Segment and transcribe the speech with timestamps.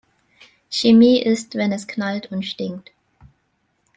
[0.71, 2.89] Chemie ist, wenn es knallt und stinkt.